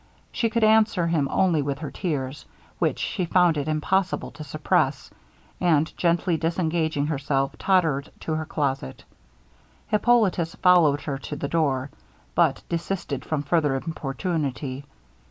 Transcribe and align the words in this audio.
She 0.31 0.49
could 0.49 0.63
answer 0.63 1.05
him 1.05 1.27
only 1.29 1.61
with 1.61 1.77
her 1.77 1.91
tears, 1.91 2.47
which 2.79 2.97
she 2.97 3.23
found 3.25 3.55
it 3.55 3.67
impossible 3.67 4.31
to 4.31 4.43
suppress; 4.43 5.11
and 5.59 5.95
gently 5.95 6.37
disengaging 6.37 7.05
herself, 7.05 7.55
tottered 7.59 8.09
to 8.21 8.33
her 8.33 8.45
closet. 8.45 9.03
Hippolitus 9.89 10.55
followed 10.55 11.01
her 11.01 11.19
to 11.19 11.35
the 11.35 11.47
door, 11.47 11.91
but 12.33 12.63
desisted 12.67 13.23
from 13.23 13.43
further 13.43 13.75
importunity. 13.75 14.85